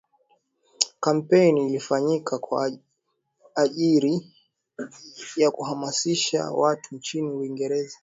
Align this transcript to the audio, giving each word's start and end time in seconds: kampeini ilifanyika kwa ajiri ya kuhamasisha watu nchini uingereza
kampeini 0.99 1.67
ilifanyika 1.67 2.37
kwa 2.37 2.71
ajiri 3.55 4.31
ya 5.37 5.51
kuhamasisha 5.51 6.51
watu 6.51 6.95
nchini 6.95 7.31
uingereza 7.31 7.97